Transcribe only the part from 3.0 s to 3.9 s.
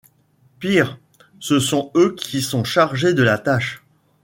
de la tâche.